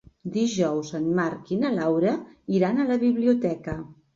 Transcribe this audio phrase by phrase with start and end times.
[0.37, 2.15] Dijous en Marc i na Laura
[2.61, 3.79] iran a la biblioteca.